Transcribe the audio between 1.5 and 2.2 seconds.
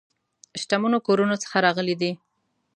راغلي دي.